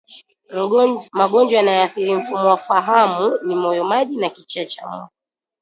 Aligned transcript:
Magonjwa 1.19 1.57
yananyoathiri 1.57 2.13
mfumo 2.15 2.45
wa 2.49 2.57
fahamu 2.57 3.39
ni 3.45 3.55
moyomaji 3.55 4.17
na 4.17 4.29
kichaa 4.29 4.65
cha 4.65 4.85
mbwa 4.87 5.09